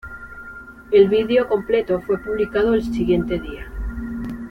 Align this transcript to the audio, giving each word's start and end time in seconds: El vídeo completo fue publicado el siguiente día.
El 0.89 1.09
vídeo 1.09 1.47
completo 1.47 2.01
fue 2.01 2.17
publicado 2.17 2.73
el 2.73 2.81
siguiente 2.81 3.37
día. 3.39 3.71